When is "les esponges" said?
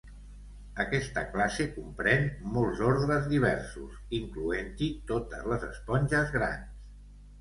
5.53-6.35